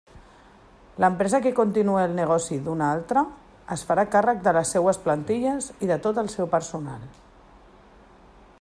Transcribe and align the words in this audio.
L'empresa 1.03 1.39
que 1.43 1.51
continue 1.59 1.99
el 2.05 2.15
negoci 2.19 2.57
d'una 2.67 2.87
altra, 2.93 3.23
es 3.77 3.83
farà 3.91 4.07
càrrec 4.17 4.41
de 4.47 4.55
les 4.59 4.73
seues 4.77 4.99
plantilles 5.07 5.69
i 5.77 5.91
de 5.93 5.99
tot 6.07 6.23
el 6.23 6.33
seu 6.37 6.49
personal. 6.59 7.05